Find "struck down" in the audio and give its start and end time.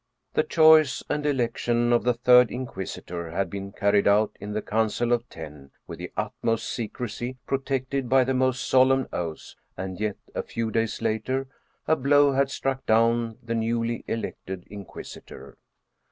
12.49-13.37